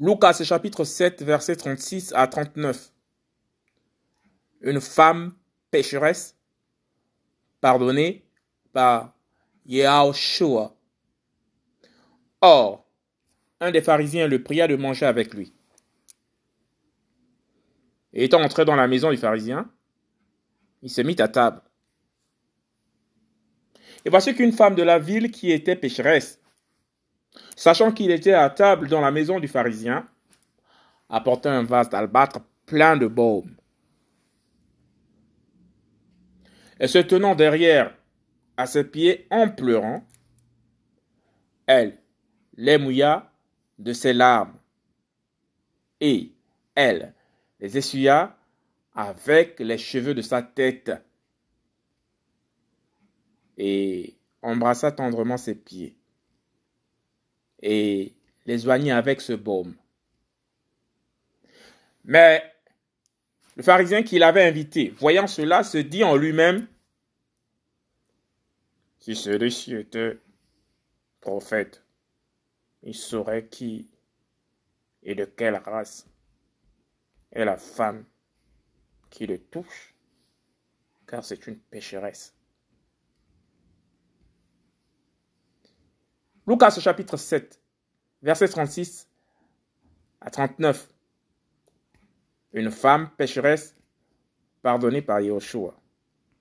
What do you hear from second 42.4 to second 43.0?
les